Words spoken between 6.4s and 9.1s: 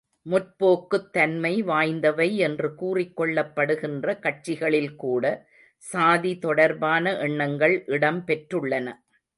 தொடர்பான எண்ணங்கள் இடம் பெற்றுள்ளன.